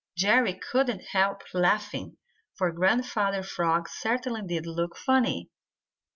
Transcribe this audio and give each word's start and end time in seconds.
Jerry 0.17 0.55
couldn't 0.55 1.03
help 1.11 1.43
laughing, 1.53 2.17
for 2.55 2.71
Grandfather 2.71 3.43
Frog 3.43 3.87
certainly 3.87 4.41
did 4.41 4.65
look 4.65 4.97
funny. 4.97 5.51